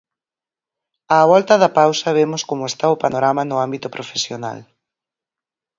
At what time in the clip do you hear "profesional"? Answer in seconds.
3.95-4.59